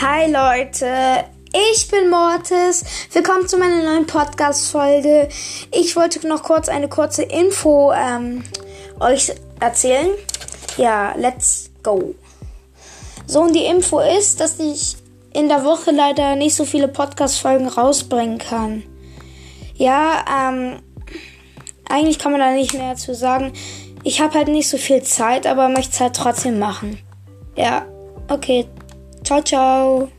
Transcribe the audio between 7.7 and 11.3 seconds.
ähm, euch erzählen. Ja,